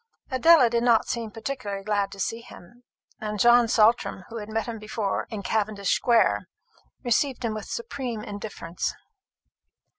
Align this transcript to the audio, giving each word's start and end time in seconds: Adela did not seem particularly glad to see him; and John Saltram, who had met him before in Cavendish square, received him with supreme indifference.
Adela 0.31 0.67
did 0.67 0.81
not 0.81 1.07
seem 1.07 1.29
particularly 1.29 1.83
glad 1.83 2.11
to 2.11 2.19
see 2.19 2.41
him; 2.41 2.81
and 3.19 3.39
John 3.39 3.67
Saltram, 3.67 4.23
who 4.29 4.37
had 4.37 4.49
met 4.49 4.65
him 4.65 4.79
before 4.79 5.27
in 5.29 5.43
Cavendish 5.43 5.91
square, 5.95 6.47
received 7.03 7.45
him 7.45 7.53
with 7.53 7.65
supreme 7.65 8.23
indifference. 8.23 8.95